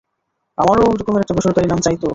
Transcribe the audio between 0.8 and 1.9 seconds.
ঐ রকমের একটা বেসরকারি নাম